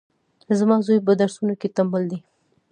زما 0.59 0.75
زوی 0.85 0.99
پهدرسونو 1.07 1.53
کي 1.61 1.67
ټمبل 1.75 2.01
دی 2.11 2.19